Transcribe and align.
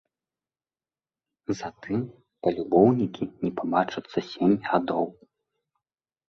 Затым 1.59 2.01
палюбоўнікі 2.47 3.23
не 3.45 3.51
пабачацца 3.61 4.19
сем 4.31 4.51
гадоў. 4.71 5.05